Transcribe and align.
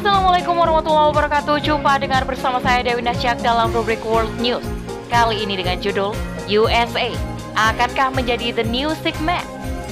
Assalamualaikum 0.00 0.56
warahmatullahi 0.56 1.12
wabarakatuh. 1.12 1.60
Jumpa 1.60 2.00
dengar 2.00 2.24
bersama 2.24 2.56
saya 2.64 2.80
Dewi 2.80 3.04
Nasyak 3.04 3.44
dalam 3.44 3.68
rubrik 3.68 4.00
World 4.00 4.32
News. 4.40 4.64
Kali 5.12 5.44
ini 5.44 5.60
dengan 5.60 5.76
judul 5.76 6.16
USA 6.48 7.12
akankah 7.52 8.08
menjadi 8.08 8.56
the 8.56 8.64
new 8.64 8.88
sick 9.04 9.12
man 9.20 9.44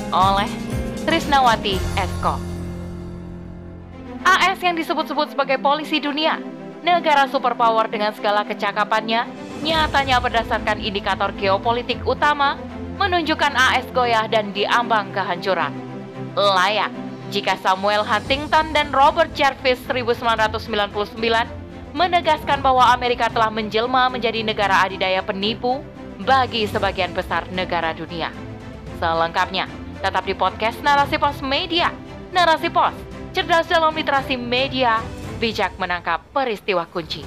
oleh 0.08 0.48
Trisnawati 1.04 1.76
Esko. 2.00 2.40
AS 4.24 4.56
yang 4.64 4.80
disebut-sebut 4.80 5.36
sebagai 5.36 5.60
polisi 5.60 6.00
dunia, 6.00 6.40
negara 6.80 7.28
superpower 7.28 7.92
dengan 7.92 8.16
segala 8.16 8.48
kecakapannya, 8.48 9.28
nyatanya 9.60 10.24
berdasarkan 10.24 10.80
indikator 10.80 11.36
geopolitik 11.36 12.00
utama 12.08 12.56
menunjukkan 12.96 13.52
AS 13.52 13.84
goyah 13.92 14.24
dan 14.24 14.56
diambang 14.56 15.12
kehancuran. 15.12 15.76
Layak 16.32 17.07
jika 17.28 17.60
Samuel 17.60 18.04
Huntington 18.08 18.72
dan 18.72 18.88
Robert 18.88 19.28
Jarvis 19.36 19.76
1999 19.84 21.20
menegaskan 21.92 22.64
bahwa 22.64 22.88
Amerika 22.92 23.28
telah 23.28 23.52
menjelma 23.52 24.08
menjadi 24.08 24.40
negara 24.40 24.84
adidaya 24.84 25.20
penipu 25.20 25.84
bagi 26.24 26.64
sebagian 26.64 27.12
besar 27.12 27.44
negara 27.52 27.92
dunia. 27.92 28.32
Selengkapnya, 28.96 29.68
tetap 30.00 30.24
di 30.24 30.34
podcast 30.34 30.80
Narasi 30.80 31.20
Pos 31.20 31.40
Media. 31.44 31.92
Narasi 32.32 32.68
Pos, 32.72 32.92
cerdas 33.32 33.68
dalam 33.68 33.92
literasi 33.92 34.36
media, 34.36 35.00
bijak 35.40 35.76
menangkap 35.80 36.20
peristiwa 36.32 36.84
kunci. 36.88 37.24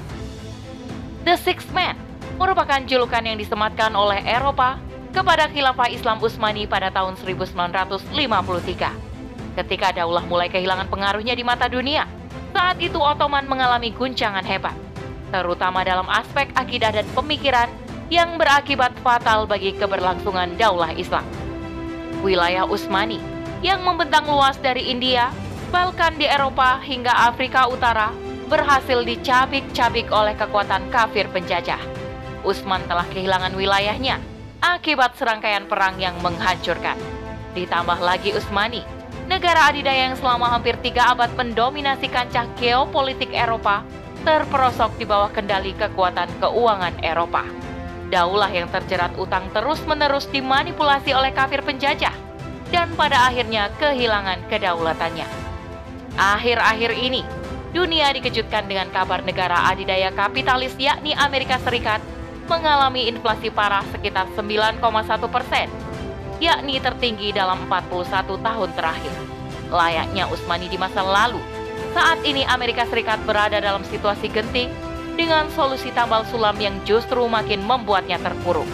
The 1.25 1.37
Sixth 1.37 1.69
Man 1.73 1.97
merupakan 2.41 2.81
julukan 2.85 3.21
yang 3.21 3.37
disematkan 3.37 3.93
oleh 3.93 4.21
Eropa 4.25 4.81
kepada 5.13 5.45
khilafah 5.49 5.93
Islam 5.93 6.17
Utsmani 6.17 6.65
pada 6.65 6.89
tahun 6.89 7.17
1953 7.21 9.10
ketika 9.59 9.91
Daulah 9.91 10.23
mulai 10.27 10.47
kehilangan 10.47 10.87
pengaruhnya 10.87 11.35
di 11.35 11.43
mata 11.43 11.67
dunia. 11.67 12.07
Saat 12.51 12.79
itu 12.83 12.99
Ottoman 12.99 13.47
mengalami 13.47 13.95
guncangan 13.95 14.43
hebat, 14.43 14.75
terutama 15.31 15.87
dalam 15.87 16.07
aspek 16.11 16.51
akidah 16.55 16.91
dan 16.91 17.07
pemikiran 17.15 17.71
yang 18.11 18.35
berakibat 18.35 18.91
fatal 18.99 19.47
bagi 19.47 19.71
keberlangsungan 19.71 20.59
Daulah 20.59 20.91
Islam. 20.95 21.23
Wilayah 22.21 22.67
Utsmani 22.67 23.23
yang 23.63 23.81
membentang 23.87 24.27
luas 24.27 24.59
dari 24.59 24.91
India, 24.91 25.31
Balkan 25.71 26.19
di 26.19 26.27
Eropa 26.27 26.83
hingga 26.83 27.31
Afrika 27.31 27.71
Utara 27.71 28.11
berhasil 28.51 29.07
dicabik-cabik 29.07 30.11
oleh 30.11 30.35
kekuatan 30.35 30.91
kafir 30.91 31.31
penjajah. 31.31 31.79
Utsman 32.43 32.83
telah 32.91 33.07
kehilangan 33.07 33.55
wilayahnya 33.55 34.19
akibat 34.59 35.15
serangkaian 35.15 35.71
perang 35.71 35.95
yang 35.95 36.19
menghancurkan. 36.19 36.99
Ditambah 37.55 38.03
lagi 38.03 38.35
Utsmani 38.35 38.83
negara 39.41 39.73
adidaya 39.73 40.13
yang 40.13 40.17
selama 40.21 40.53
hampir 40.53 40.77
tiga 40.85 41.17
abad 41.17 41.33
mendominasi 41.33 42.05
kancah 42.13 42.45
geopolitik 42.61 43.33
Eropa 43.33 43.81
terperosok 44.21 45.01
di 45.01 45.05
bawah 45.09 45.33
kendali 45.33 45.73
kekuatan 45.73 46.29
keuangan 46.37 46.93
Eropa. 47.01 47.49
Daulah 48.13 48.53
yang 48.53 48.69
terjerat 48.69 49.17
utang 49.17 49.49
terus-menerus 49.49 50.29
dimanipulasi 50.29 51.17
oleh 51.17 51.33
kafir 51.33 51.65
penjajah 51.65 52.13
dan 52.69 52.93
pada 52.93 53.33
akhirnya 53.33 53.73
kehilangan 53.81 54.45
kedaulatannya. 54.45 55.25
Akhir-akhir 56.21 56.93
ini, 57.01 57.25
dunia 57.73 58.13
dikejutkan 58.13 58.69
dengan 58.69 58.93
kabar 58.93 59.25
negara 59.25 59.73
adidaya 59.73 60.13
kapitalis 60.13 60.77
yakni 60.77 61.17
Amerika 61.17 61.57
Serikat 61.65 62.05
mengalami 62.45 63.09
inflasi 63.09 63.49
parah 63.49 63.89
sekitar 63.89 64.29
9,1 64.37 64.85
persen 65.33 65.90
yakni 66.41 66.81
tertinggi 66.81 67.29
dalam 67.31 67.69
41 67.69 68.41
tahun 68.41 68.69
terakhir. 68.73 69.13
Layaknya 69.69 70.27
Usmani 70.27 70.67
di 70.67 70.75
masa 70.75 71.05
lalu, 71.05 71.39
saat 71.93 72.19
ini 72.25 72.43
Amerika 72.49 72.83
Serikat 72.89 73.21
berada 73.23 73.61
dalam 73.61 73.85
situasi 73.87 74.27
genting 74.27 74.73
dengan 75.15 75.47
solusi 75.53 75.93
tambal 75.93 76.25
sulam 76.27 76.57
yang 76.57 76.75
justru 76.83 77.23
makin 77.29 77.61
membuatnya 77.61 78.17
terpuruk. 78.19 78.67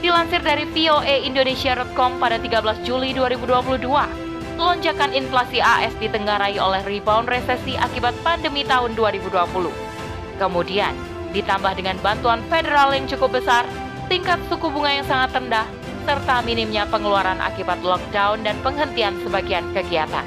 Dilansir 0.00 0.40
dari 0.40 0.64
voaindonesia.com 0.64 2.16
pada 2.16 2.40
13 2.40 2.88
Juli 2.88 3.12
2022, 3.12 3.84
lonjakan 4.56 5.12
inflasi 5.12 5.60
AS 5.60 5.92
ditenggarai 6.00 6.56
oleh 6.56 6.80
rebound 6.88 7.28
resesi 7.28 7.76
akibat 7.76 8.16
pandemi 8.24 8.64
tahun 8.64 8.96
2020. 8.96 9.68
Kemudian, 10.40 10.96
ditambah 11.36 11.76
dengan 11.76 12.00
bantuan 12.00 12.40
federal 12.48 12.96
yang 12.96 13.04
cukup 13.04 13.40
besar, 13.40 13.68
tingkat 14.08 14.40
suku 14.48 14.72
bunga 14.72 15.00
yang 15.00 15.04
sangat 15.04 15.36
rendah, 15.36 15.68
serta 16.04 16.40
minimnya 16.44 16.88
pengeluaran 16.88 17.38
akibat 17.38 17.80
lockdown 17.84 18.42
dan 18.42 18.56
penghentian 18.64 19.16
sebagian 19.24 19.64
kegiatan. 19.76 20.24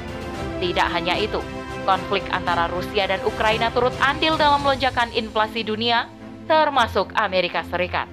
Tidak 0.62 0.88
hanya 0.90 1.18
itu, 1.18 1.42
konflik 1.84 2.24
antara 2.32 2.66
Rusia 2.72 3.04
dan 3.10 3.20
Ukraina 3.22 3.68
turut 3.74 3.92
andil 4.00 4.38
dalam 4.40 4.64
lonjakan 4.64 5.12
inflasi 5.12 5.66
dunia, 5.66 6.08
termasuk 6.48 7.12
Amerika 7.16 7.66
Serikat. 7.68 8.08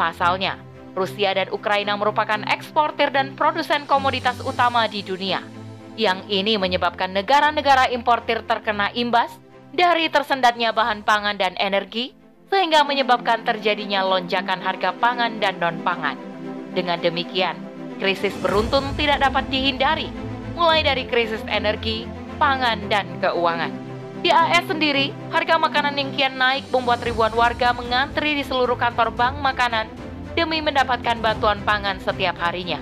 Pasalnya, 0.00 0.56
Rusia 0.96 1.36
dan 1.36 1.52
Ukraina 1.54 1.94
merupakan 1.94 2.40
eksportir 2.50 3.14
dan 3.14 3.38
produsen 3.38 3.86
komoditas 3.86 4.40
utama 4.42 4.88
di 4.90 5.04
dunia. 5.04 5.44
Yang 5.94 6.24
ini 6.32 6.56
menyebabkan 6.56 7.12
negara-negara 7.12 7.92
importir 7.92 8.42
terkena 8.48 8.88
imbas 8.96 9.30
dari 9.70 10.08
tersendatnya 10.08 10.72
bahan 10.72 11.04
pangan 11.04 11.36
dan 11.36 11.54
energi, 11.60 12.16
sehingga 12.50 12.82
menyebabkan 12.82 13.46
terjadinya 13.46 14.02
lonjakan 14.02 14.58
harga 14.58 14.90
pangan 14.98 15.38
dan 15.38 15.62
non-pangan. 15.62 16.29
Dengan 16.70 17.02
demikian, 17.02 17.58
krisis 17.98 18.34
beruntun 18.38 18.94
tidak 18.94 19.20
dapat 19.26 19.50
dihindari, 19.50 20.08
mulai 20.54 20.86
dari 20.86 21.04
krisis 21.06 21.42
energi, 21.50 22.06
pangan, 22.38 22.86
dan 22.86 23.06
keuangan. 23.18 23.72
Di 24.20 24.28
AS 24.28 24.68
sendiri, 24.68 25.16
harga 25.32 25.56
makanan 25.56 25.96
yang 25.96 26.10
kian 26.12 26.36
naik 26.36 26.68
membuat 26.68 27.00
ribuan 27.00 27.32
warga 27.32 27.72
mengantri 27.72 28.36
di 28.36 28.44
seluruh 28.44 28.76
kantor 28.76 29.16
bank 29.16 29.40
makanan 29.40 29.88
demi 30.36 30.60
mendapatkan 30.60 31.18
bantuan 31.18 31.64
pangan 31.64 31.96
setiap 31.98 32.36
harinya. 32.36 32.78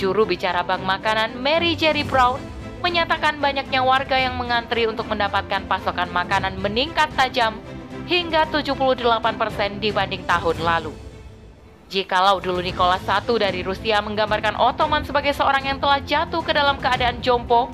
Juru 0.00 0.24
bicara 0.24 0.64
Bank 0.64 0.82
Makanan 0.82 1.36
Mary 1.36 1.76
Jerry 1.76 2.02
Brown 2.02 2.40
menyatakan 2.82 3.38
banyaknya 3.38 3.84
warga 3.84 4.18
yang 4.18 4.34
mengantri 4.34 4.88
untuk 4.88 5.06
mendapatkan 5.06 5.62
pasokan 5.70 6.10
makanan 6.10 6.58
meningkat 6.58 7.12
tajam 7.14 7.60
hingga 8.10 8.48
78% 8.50 9.78
dibanding 9.78 10.26
tahun 10.26 10.58
lalu. 10.58 11.01
Jikalau 11.92 12.40
dulu 12.40 12.64
Nicholas 12.64 13.04
I 13.04 13.20
dari 13.36 13.60
Rusia 13.60 14.00
menggambarkan 14.00 14.56
Ottoman 14.56 15.04
sebagai 15.04 15.36
seorang 15.36 15.68
yang 15.68 15.76
telah 15.76 16.00
jatuh 16.00 16.40
ke 16.40 16.56
dalam 16.56 16.80
keadaan 16.80 17.20
jompo 17.20 17.68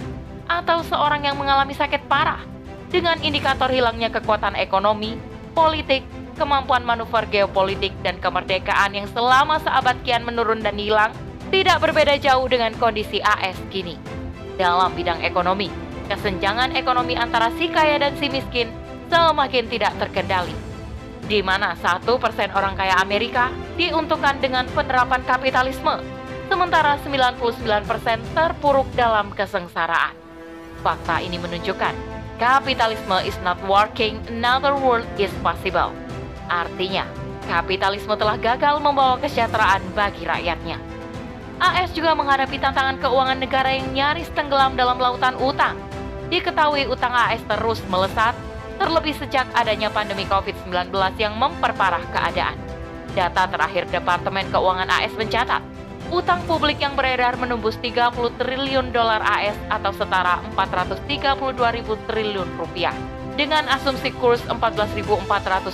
atau 0.50 0.82
seorang 0.82 1.22
yang 1.22 1.38
mengalami 1.38 1.70
sakit 1.70 2.10
parah 2.10 2.42
dengan 2.90 3.14
indikator 3.22 3.70
hilangnya 3.70 4.10
kekuatan 4.10 4.58
ekonomi, 4.58 5.14
politik, 5.54 6.02
kemampuan 6.34 6.82
manuver 6.82 7.30
geopolitik, 7.30 7.94
dan 8.02 8.18
kemerdekaan 8.18 8.98
yang 8.98 9.06
selama 9.14 9.62
seabad 9.62 9.94
kian 10.02 10.26
menurun 10.26 10.66
dan 10.66 10.74
hilang, 10.74 11.14
tidak 11.54 11.78
berbeda 11.78 12.18
jauh 12.18 12.50
dengan 12.50 12.74
kondisi 12.74 13.22
AS 13.22 13.54
kini. 13.70 13.94
Dalam 14.58 14.98
bidang 14.98 15.22
ekonomi, 15.22 15.70
kesenjangan 16.10 16.74
ekonomi 16.74 17.14
antara 17.14 17.54
si 17.54 17.70
kaya 17.70 18.02
dan 18.02 18.18
si 18.18 18.26
miskin 18.26 18.66
semakin 19.06 19.70
tidak 19.70 19.94
terkendali 20.02 20.67
di 21.28 21.44
mana 21.44 21.77
satu 21.77 22.16
persen 22.16 22.49
orang 22.56 22.72
kaya 22.72 22.97
Amerika 22.99 23.53
diuntungkan 23.77 24.41
dengan 24.41 24.65
penerapan 24.72 25.21
kapitalisme, 25.28 26.00
sementara 26.49 26.97
99% 27.05 27.44
terpuruk 28.33 28.89
dalam 28.97 29.28
kesengsaraan. 29.37 30.16
Fakta 30.81 31.21
ini 31.21 31.37
menunjukkan 31.37 32.19
kapitalisme 32.41 33.19
is 33.28 33.37
not 33.44 33.61
working, 33.69 34.16
another 34.33 34.72
world 34.72 35.05
is 35.21 35.31
possible. 35.44 35.93
Artinya, 36.49 37.05
kapitalisme 37.45 38.16
telah 38.16 38.41
gagal 38.41 38.81
membawa 38.81 39.21
kesejahteraan 39.21 39.84
bagi 39.93 40.25
rakyatnya. 40.25 40.81
AS 41.59 41.91
juga 41.91 42.15
menghadapi 42.15 42.56
tantangan 42.62 43.03
keuangan 43.03 43.43
negara 43.43 43.75
yang 43.75 43.91
nyaris 43.91 44.31
tenggelam 44.33 44.78
dalam 44.78 44.97
lautan 44.97 45.34
utang. 45.42 45.74
Diketahui 46.31 46.86
utang 46.86 47.10
AS 47.10 47.42
terus 47.42 47.83
melesat 47.91 48.33
terlebih 48.78 49.15
sejak 49.19 49.45
adanya 49.53 49.91
pandemi 49.91 50.25
COVID-19 50.30 50.95
yang 51.19 51.34
memperparah 51.34 52.03
keadaan. 52.15 52.57
Data 53.13 53.51
terakhir 53.51 53.91
Departemen 53.91 54.47
Keuangan 54.54 54.89
AS 54.89 55.13
mencatat, 55.19 55.60
utang 56.15 56.41
publik 56.47 56.78
yang 56.80 56.95
beredar 56.95 57.34
menembus 57.36 57.77
30 57.83 58.15
triliun 58.39 58.95
dolar 58.95 59.21
AS 59.21 59.59
atau 59.69 59.92
setara 59.92 60.41
432 60.54 61.77
ribu 61.77 61.98
triliun 62.07 62.48
rupiah 62.57 62.95
dengan 63.34 63.66
asumsi 63.71 64.10
kurs 64.19 64.42
14.400 64.47 65.27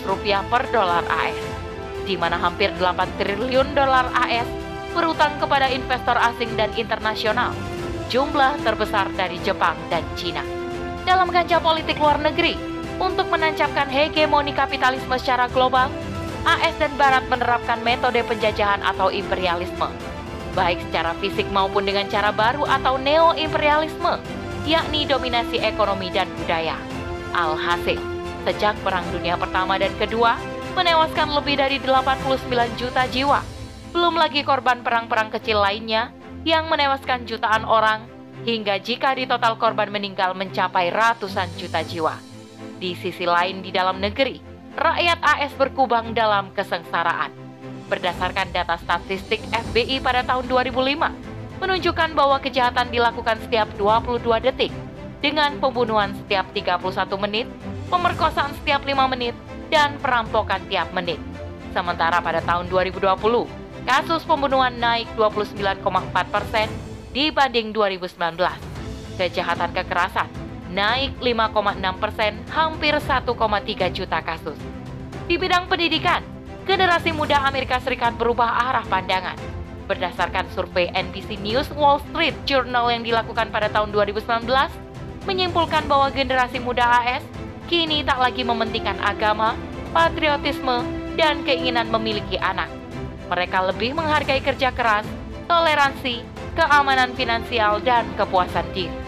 rupiah 0.04 0.44
per 0.48 0.68
dolar 0.68 1.04
AS, 1.08 1.38
di 2.04 2.16
mana 2.16 2.36
hampir 2.36 2.72
8 2.76 3.20
triliun 3.20 3.72
dolar 3.72 4.08
AS 4.12 4.48
berutang 4.92 5.36
kepada 5.40 5.68
investor 5.72 6.14
asing 6.16 6.52
dan 6.56 6.70
internasional, 6.76 7.56
jumlah 8.12 8.60
terbesar 8.62 9.10
dari 9.16 9.40
Jepang 9.42 9.74
dan 9.88 10.04
Cina. 10.14 10.44
Dalam 11.04 11.28
kancah 11.28 11.60
politik 11.60 11.96
luar 12.00 12.20
negeri, 12.20 12.73
untuk 13.02 13.26
menancapkan 13.30 13.90
hegemoni 13.90 14.54
kapitalisme 14.54 15.14
secara 15.18 15.50
global, 15.50 15.90
AS 16.44 16.76
dan 16.76 16.92
Barat 17.00 17.24
menerapkan 17.32 17.80
metode 17.80 18.20
penjajahan 18.28 18.84
atau 18.84 19.08
imperialisme, 19.08 19.88
baik 20.52 20.76
secara 20.88 21.16
fisik 21.18 21.48
maupun 21.48 21.88
dengan 21.88 22.04
cara 22.12 22.30
baru 22.30 22.68
atau 22.68 23.00
neo-imperialisme, 23.00 24.20
yakni 24.68 25.08
dominasi 25.08 25.58
ekonomi 25.64 26.12
dan 26.12 26.28
budaya. 26.36 26.76
Alhasil, 27.32 27.98
sejak 28.44 28.76
Perang 28.84 29.08
Dunia 29.10 29.40
Pertama 29.40 29.80
dan 29.80 29.90
Kedua, 29.96 30.36
menewaskan 30.76 31.32
lebih 31.32 31.56
dari 31.58 31.80
89 31.80 32.76
juta 32.76 33.08
jiwa. 33.08 33.40
Belum 33.94 34.14
lagi 34.18 34.42
korban 34.42 34.82
perang-perang 34.82 35.32
kecil 35.32 35.62
lainnya 35.62 36.10
yang 36.44 36.68
menewaskan 36.68 37.24
jutaan 37.24 37.64
orang, 37.64 38.04
hingga 38.44 38.76
jika 38.82 39.16
di 39.16 39.24
total 39.24 39.56
korban 39.56 39.88
meninggal 39.88 40.36
mencapai 40.36 40.92
ratusan 40.92 41.48
juta 41.56 41.80
jiwa. 41.80 42.33
Di 42.84 42.92
sisi 43.00 43.24
lain 43.24 43.64
di 43.64 43.72
dalam 43.72 43.96
negeri, 43.96 44.36
rakyat 44.76 45.16
AS 45.24 45.56
berkubang 45.56 46.12
dalam 46.12 46.52
kesengsaraan. 46.52 47.32
Berdasarkan 47.88 48.52
data 48.52 48.76
statistik 48.76 49.40
FBI 49.40 50.04
pada 50.04 50.20
tahun 50.20 50.44
2005, 50.44 51.64
menunjukkan 51.64 52.12
bahwa 52.12 52.36
kejahatan 52.44 52.92
dilakukan 52.92 53.40
setiap 53.40 53.72
22 53.80 54.36
detik, 54.44 54.68
dengan 55.24 55.56
pembunuhan 55.64 56.12
setiap 56.12 56.44
31 56.52 57.24
menit, 57.24 57.48
pemerkosaan 57.88 58.52
setiap 58.60 58.84
5 58.84 58.92
menit, 59.16 59.32
dan 59.72 59.96
perampokan 59.96 60.60
tiap 60.68 60.92
menit. 60.92 61.16
Sementara 61.72 62.20
pada 62.20 62.44
tahun 62.44 62.68
2020, 62.68 63.48
kasus 63.88 64.28
pembunuhan 64.28 64.76
naik 64.76 65.08
29,4 65.16 65.80
persen 66.28 66.68
dibanding 67.16 67.72
2019. 67.72 68.44
Kejahatan 69.16 69.72
kekerasan 69.72 70.43
naik 70.74 71.14
5,6 71.22 72.02
persen, 72.02 72.32
hampir 72.50 72.98
1,3 72.98 73.94
juta 73.94 74.18
kasus. 74.18 74.58
Di 75.30 75.38
bidang 75.38 75.70
pendidikan, 75.70 76.20
generasi 76.66 77.14
muda 77.14 77.46
Amerika 77.46 77.78
Serikat 77.78 78.18
berubah 78.18 78.68
arah 78.68 78.84
pandangan. 78.90 79.38
Berdasarkan 79.86 80.50
survei 80.50 80.90
NBC 80.90 81.38
News 81.38 81.70
Wall 81.78 82.02
Street 82.10 82.34
Journal 82.42 82.90
yang 82.90 83.06
dilakukan 83.06 83.54
pada 83.54 83.70
tahun 83.70 83.94
2019, 83.94 84.50
menyimpulkan 85.24 85.86
bahwa 85.86 86.10
generasi 86.10 86.58
muda 86.58 86.84
AS 87.00 87.24
kini 87.70 88.02
tak 88.04 88.20
lagi 88.20 88.42
mementingkan 88.44 88.98
agama, 89.00 89.56
patriotisme, 89.94 90.84
dan 91.14 91.46
keinginan 91.46 91.88
memiliki 91.88 92.36
anak. 92.42 92.68
Mereka 93.30 93.72
lebih 93.72 93.96
menghargai 93.96 94.42
kerja 94.42 94.74
keras, 94.74 95.06
toleransi, 95.48 96.20
keamanan 96.58 97.16
finansial, 97.16 97.80
dan 97.80 98.04
kepuasan 98.18 98.66
diri. 98.76 99.03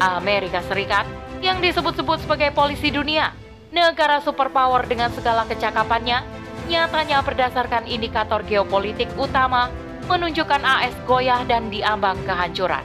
Amerika 0.00 0.60
Serikat 0.66 1.08
yang 1.40 1.60
disebut-sebut 1.60 2.24
sebagai 2.24 2.52
polisi 2.52 2.88
dunia, 2.88 3.32
negara 3.72 4.20
superpower 4.24 4.84
dengan 4.88 5.12
segala 5.12 5.44
kecakapannya, 5.44 6.24
nyatanya 6.66 7.22
berdasarkan 7.22 7.86
indikator 7.86 8.42
geopolitik 8.44 9.08
utama 9.16 9.70
menunjukkan 10.06 10.62
AS 10.62 10.94
goyah 11.04 11.42
dan 11.44 11.68
diambang 11.70 12.18
kehancuran. 12.24 12.82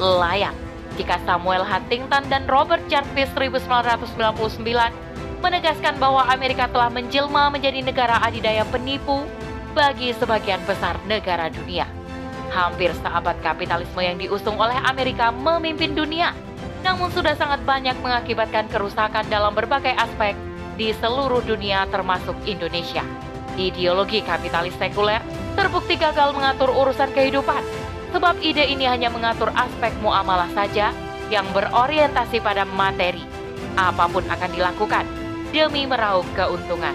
Layak 0.00 0.54
jika 0.96 1.20
Samuel 1.28 1.62
Huntington 1.62 2.24
dan 2.28 2.44
Robert 2.50 2.82
Jarvis 2.90 3.30
1999 3.36 4.60
menegaskan 5.40 5.96
bahwa 5.96 6.28
Amerika 6.28 6.68
telah 6.68 6.92
menjelma 6.92 7.48
menjadi 7.48 7.80
negara 7.80 8.20
adidaya 8.20 8.64
penipu 8.68 9.24
bagi 9.72 10.12
sebagian 10.12 10.60
besar 10.68 10.98
negara 11.08 11.48
dunia. 11.48 11.88
Hampir 12.50 12.90
seabad 12.98 13.38
kapitalisme 13.40 14.02
yang 14.02 14.18
diusung 14.18 14.58
oleh 14.58 14.74
Amerika 14.82 15.30
memimpin 15.30 15.94
dunia, 15.94 16.34
namun 16.80 17.12
sudah 17.12 17.36
sangat 17.36 17.60
banyak 17.68 17.96
mengakibatkan 18.00 18.68
kerusakan 18.72 19.26
dalam 19.28 19.52
berbagai 19.52 19.92
aspek 19.96 20.34
di 20.80 20.92
seluruh 20.96 21.44
dunia 21.44 21.84
termasuk 21.92 22.36
Indonesia. 22.48 23.04
Ideologi 23.60 24.24
kapitalis 24.24 24.76
sekuler 24.80 25.20
terbukti 25.58 25.98
gagal 26.00 26.32
mengatur 26.32 26.72
urusan 26.72 27.12
kehidupan 27.12 27.60
Sebab 28.10 28.42
ide 28.42 28.66
ini 28.66 28.90
hanya 28.90 29.06
mengatur 29.06 29.54
aspek 29.54 29.94
muamalah 30.02 30.50
saja 30.50 30.90
yang 31.30 31.46
berorientasi 31.54 32.42
pada 32.42 32.66
materi. 32.66 33.22
Apa 33.78 34.10
pun 34.10 34.26
akan 34.26 34.50
dilakukan 34.50 35.06
demi 35.54 35.86
meraup 35.86 36.26
keuntungan. 36.34 36.94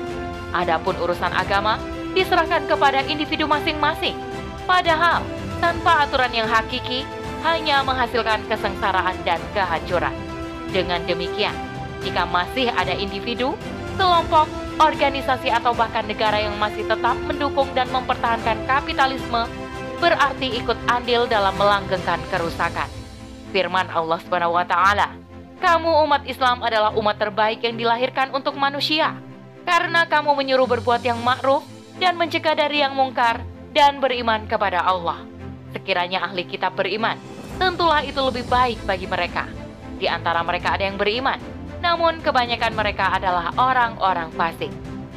Adapun 0.52 0.96
urusan 1.00 1.31
agama 1.31 1.80
diserahkan 2.12 2.68
kepada 2.68 3.00
individu 3.08 3.48
masing-masing. 3.48 4.16
Padahal 4.68 5.24
tanpa 5.64 6.04
aturan 6.04 6.36
yang 6.36 6.52
hakiki 6.52 7.08
hanya 7.45 7.86
menghasilkan 7.86 8.42
kesengsaraan 8.50 9.13
dan 9.21 9.38
kehancuran. 9.53 10.13
Dengan 10.74 11.06
demikian, 11.06 11.53
jika 12.01 12.25
masih 12.25 12.74
ada 12.74 12.97
individu, 12.97 13.53
kelompok, 13.95 14.50
organisasi 14.81 15.53
atau 15.53 15.71
bahkan 15.71 16.03
negara 16.03 16.42
yang 16.42 16.57
masih 16.57 16.83
tetap 16.83 17.15
mendukung 17.24 17.69
dan 17.77 17.88
mempertahankan 17.94 18.65
kapitalisme 18.68 19.45
berarti 20.03 20.59
ikut 20.59 20.75
andil 20.92 21.24
dalam 21.30 21.56
melanggengkan 21.56 22.19
kerusakan. 22.27 22.89
Firman 23.56 23.88
Allah 23.88 24.19
Subhanahu 24.19 24.59
wa 24.59 24.68
taala, 24.68 25.15
"Kamu 25.63 26.03
umat 26.03 26.27
Islam 26.27 26.59
adalah 26.59 26.92
umat 27.00 27.15
terbaik 27.15 27.63
yang 27.63 27.80
dilahirkan 27.80 28.36
untuk 28.36 28.59
manusia, 28.59 29.15
karena 29.63 30.03
kamu 30.03 30.36
menyuruh 30.36 30.68
berbuat 30.68 31.00
yang 31.07 31.24
ma'ruf 31.24 31.63
dan 31.95 32.19
mencegah 32.19 32.59
dari 32.59 32.83
yang 32.83 32.92
mungkar 32.92 33.39
dan 33.71 34.03
beriman 34.03 34.44
kepada 34.51 34.83
Allah." 34.83 35.24
Sekiranya 35.71 36.27
ahli 36.27 36.44
kitab 36.44 36.75
beriman, 36.75 37.15
tentulah 37.56 38.02
itu 38.04 38.19
lebih 38.19 38.46
baik 38.48 38.84
bagi 38.84 39.07
mereka. 39.07 39.48
Di 39.96 40.12
antara 40.12 40.44
mereka 40.44 40.75
ada 40.75 40.84
yang 40.84 41.00
beriman, 41.00 41.40
namun 41.80 42.19
kebanyakan 42.19 42.74
mereka 42.75 43.16
adalah 43.16 43.56
orang-orang 43.56 44.31
fasik. 44.36 44.72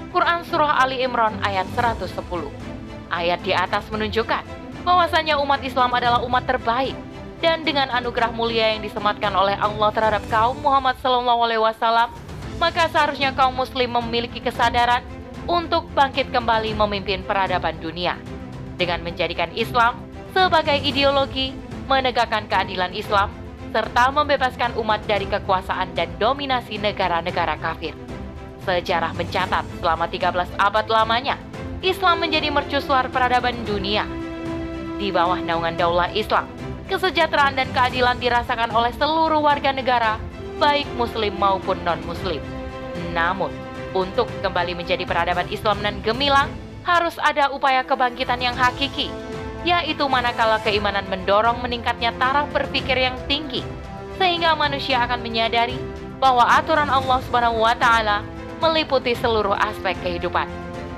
Quran 0.09 0.41
Surah 0.49 0.81
Ali 0.81 1.05
Imran 1.05 1.37
ayat 1.45 1.69
110 1.77 2.09
Ayat 3.13 3.41
di 3.45 3.53
atas 3.53 3.85
menunjukkan 3.93 4.45
bahwasanya 4.85 5.37
umat 5.45 5.61
Islam 5.61 5.93
adalah 5.93 6.25
umat 6.25 6.49
terbaik 6.49 6.97
dan 7.39 7.63
dengan 7.63 7.93
anugerah 7.93 8.33
mulia 8.35 8.75
yang 8.75 8.83
disematkan 8.83 9.31
oleh 9.37 9.55
Allah 9.61 9.91
terhadap 9.95 10.25
kaum 10.27 10.59
Muhammad 10.59 10.99
SAW, 10.99 12.11
maka 12.59 12.91
seharusnya 12.91 13.31
kaum 13.37 13.55
muslim 13.55 13.95
memiliki 14.01 14.43
kesadaran 14.43 15.05
untuk 15.47 15.87
bangkit 15.95 16.35
kembali 16.35 16.75
memimpin 16.75 17.23
peradaban 17.23 17.79
dunia 17.79 18.19
dengan 18.75 19.01
menjadikan 19.07 19.49
Islam 19.55 19.97
sebagai 20.35 20.77
ideologi, 20.83 21.55
menegakkan 21.89 22.45
keadilan 22.47 22.93
Islam, 22.93 23.33
serta 23.73 24.13
membebaskan 24.13 24.77
umat 24.77 25.03
dari 25.09 25.25
kekuasaan 25.25 25.97
dan 25.97 26.13
dominasi 26.21 26.77
negara-negara 26.77 27.57
kafir. 27.57 27.97
Sejarah 28.69 29.17
mencatat 29.17 29.65
selama 29.81 30.07
13 30.07 30.53
abad 30.61 30.87
lamanya, 30.93 31.41
Islam 31.81 32.21
menjadi 32.21 32.53
mercusuar 32.53 33.09
peradaban 33.09 33.57
dunia 33.65 34.05
di 35.01 35.09
bawah 35.09 35.41
naungan 35.41 35.79
daulah 35.79 36.13
Islam. 36.13 36.45
Kesejahteraan 36.89 37.57
dan 37.57 37.69
keadilan 37.73 38.17
dirasakan 38.21 38.73
oleh 38.73 38.93
seluruh 38.97 39.41
warga 39.41 39.73
negara, 39.73 40.21
baik 40.61 40.89
muslim 40.97 41.37
maupun 41.37 41.81
non-muslim. 41.85 42.41
Namun, 43.13 43.53
untuk 43.97 44.29
kembali 44.45 44.77
menjadi 44.77 45.05
peradaban 45.05 45.49
Islam 45.49 45.81
dan 45.81 46.01
gemilang, 46.05 46.49
harus 46.85 47.17
ada 47.21 47.53
upaya 47.53 47.85
kebangkitan 47.85 48.41
yang 48.41 48.57
hakiki, 48.57 49.13
yaitu 49.67 50.07
manakala 50.07 50.63
keimanan 50.63 51.07
mendorong 51.11 51.59
meningkatnya 51.59 52.15
taraf 52.19 52.47
berpikir 52.55 52.95
yang 52.99 53.17
tinggi, 53.27 53.63
sehingga 54.19 54.55
manusia 54.55 55.03
akan 55.07 55.23
menyadari 55.23 55.79
bahwa 56.19 56.47
aturan 56.47 56.91
Allah 56.91 57.19
Subhanahu 57.27 57.63
wa 57.63 57.75
taala 57.79 58.27
meliputi 58.59 59.15
seluruh 59.15 59.55
aspek 59.55 59.95
kehidupan. 60.03 60.47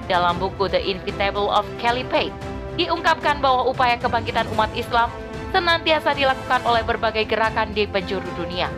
Dalam 0.08 0.40
buku 0.42 0.66
The 0.66 0.80
Inevitable 0.80 1.52
of 1.52 1.68
Caliphate, 1.78 2.34
diungkapkan 2.74 3.38
bahwa 3.38 3.68
upaya 3.68 4.00
kebangkitan 4.00 4.48
umat 4.56 4.72
Islam 4.74 5.12
senantiasa 5.52 6.16
dilakukan 6.16 6.64
oleh 6.66 6.82
berbagai 6.82 7.28
gerakan 7.28 7.70
di 7.76 7.86
penjuru 7.86 8.26
dunia. 8.34 8.72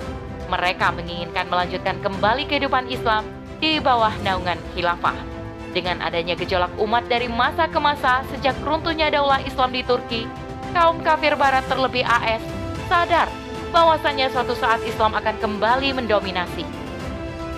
Mereka 0.51 0.93
menginginkan 0.93 1.49
melanjutkan 1.49 1.97
kembali 2.05 2.45
kehidupan 2.45 2.91
Islam 2.93 3.25
di 3.63 3.81
bawah 3.81 4.13
naungan 4.21 4.61
khilafah. 4.75 5.32
Dengan 5.73 6.05
adanya 6.05 6.37
gejolak 6.37 6.73
umat 6.77 7.09
dari 7.09 7.33
masa 7.33 7.65
ke 7.65 7.81
masa 7.81 8.21
sejak 8.29 8.53
runtuhnya 8.61 9.09
daulah 9.09 9.41
Islam 9.41 9.73
di 9.73 9.81
Turki, 9.81 10.29
kaum 10.77 11.01
kafir 11.01 11.33
barat 11.33 11.65
terlebih 11.65 12.05
AS 12.05 12.45
sadar 12.93 13.29
bahwasannya 13.73 14.29
suatu 14.29 14.53
saat 14.53 14.85
Islam 14.85 15.17
akan 15.17 15.37
kembali 15.41 15.97
mendominasi. 15.97 16.69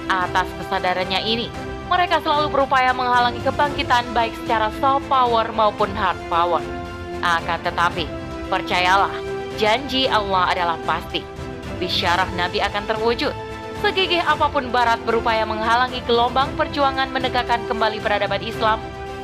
Atas 0.07 0.47
kesadarannya 0.63 1.27
ini, 1.27 1.51
mereka 1.91 2.23
selalu 2.23 2.55
berupaya 2.55 2.95
menghalangi 2.95 3.43
kebangkitan 3.43 4.07
baik 4.15 4.31
secara 4.47 4.71
soft 4.79 5.11
power 5.11 5.51
maupun 5.51 5.91
hard 5.91 6.19
power. 6.31 6.63
Akan 7.19 7.59
tetapi, 7.67 8.07
percayalah, 8.47 9.11
janji 9.59 10.07
Allah 10.07 10.55
adalah 10.55 10.79
pasti. 10.87 11.27
Bisyarah 11.83 12.31
Nabi 12.39 12.63
akan 12.63 12.85
terwujud. 12.87 13.35
Segigih 13.83 14.23
apa 14.23 14.51
pun 14.53 14.71
Barat 14.71 15.01
berupaya 15.03 15.43
menghalangi 15.43 16.05
gelombang 16.07 16.53
perjuangan 16.55 17.11
menegakkan 17.11 17.63
kembali 17.67 17.99
peradaban 17.99 18.43
Islam, 18.45 18.79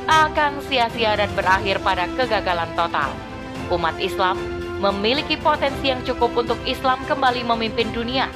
akan 0.09 0.59
sia-sia 0.67 1.15
dan 1.15 1.29
berakhir 1.37 1.79
pada 1.85 2.09
kegagalan 2.17 2.69
total. 2.75 3.13
Umat 3.71 3.95
Islam 4.01 4.35
memiliki 4.81 5.37
potensi 5.37 5.93
yang 5.93 6.01
cukup 6.03 6.33
untuk 6.35 6.57
Islam 6.65 6.99
kembali 7.07 7.45
memimpin 7.45 7.93
dunia 7.93 8.27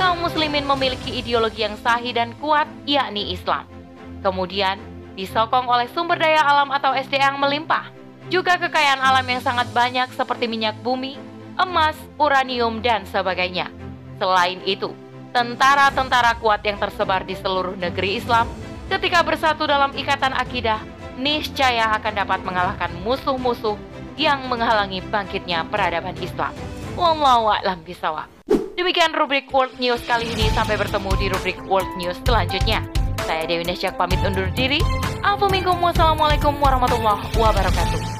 kaum 0.00 0.24
muslimin 0.24 0.64
memiliki 0.64 1.20
ideologi 1.20 1.64
yang 1.64 1.76
sahih 1.80 2.16
dan 2.16 2.32
kuat, 2.40 2.68
yakni 2.88 3.34
Islam. 3.34 3.68
Kemudian, 4.24 4.80
disokong 5.18 5.68
oleh 5.68 5.90
sumber 5.92 6.16
daya 6.16 6.40
alam 6.42 6.72
atau 6.72 6.94
SDA 6.96 7.32
yang 7.32 7.38
melimpah, 7.40 7.90
juga 8.30 8.56
kekayaan 8.56 9.02
alam 9.02 9.26
yang 9.26 9.42
sangat 9.42 9.68
banyak 9.74 10.08
seperti 10.14 10.48
minyak 10.48 10.78
bumi, 10.80 11.18
emas, 11.58 11.98
uranium, 12.16 12.80
dan 12.80 13.04
sebagainya. 13.04 13.68
Selain 14.16 14.62
itu, 14.64 14.94
Tentara-tentara 15.32 16.36
kuat 16.36 16.60
yang 16.60 16.76
tersebar 16.76 17.24
di 17.24 17.32
seluruh 17.32 17.72
negeri 17.72 18.20
Islam 18.20 18.44
ketika 18.92 19.24
bersatu 19.24 19.64
dalam 19.64 19.88
ikatan 19.96 20.36
akidah, 20.36 20.84
niscaya 21.16 21.88
akan 21.96 22.12
dapat 22.12 22.44
mengalahkan 22.44 22.92
musuh-musuh 23.00 23.80
yang 24.20 24.44
menghalangi 24.52 25.00
bangkitnya 25.08 25.64
peradaban 25.72 26.12
Islam. 26.20 26.52
Wallahu 27.00 27.48
a'lam 27.48 27.80
bisawab. 27.80 28.28
Demikian 28.76 29.16
rubrik 29.16 29.48
World 29.48 29.80
News 29.80 30.04
kali 30.04 30.28
ini. 30.36 30.52
Sampai 30.52 30.76
bertemu 30.76 31.10
di 31.16 31.26
rubrik 31.32 31.56
World 31.64 31.88
News 31.96 32.20
selanjutnya. 32.28 32.84
Saya 33.24 33.48
Dewi 33.48 33.64
Nasyak 33.64 33.96
pamit 33.96 34.20
undur 34.20 34.52
diri. 34.52 34.84
Assalamualaikum 35.24 36.60
warahmatullahi 36.60 37.24
wabarakatuh. 37.40 38.11